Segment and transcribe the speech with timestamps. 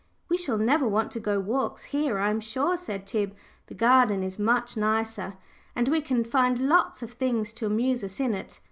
[0.29, 3.35] "We shall never want to go walks here, I am sure," said Tib.
[3.67, 5.35] "The garden is much nicer,
[5.75, 8.59] and we can find lots of things to amuse us in it.